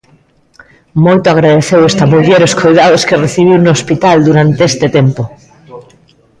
Moito 1.05 1.25
agradeceu 1.29 1.81
esta 1.89 2.05
muller 2.13 2.41
os 2.47 2.57
coidados 2.61 3.05
que 3.07 3.21
recibiu 3.25 3.57
no 3.61 3.71
hospital 3.75 4.17
durante 4.29 4.61
este 4.69 4.87
tempo. 4.97 5.23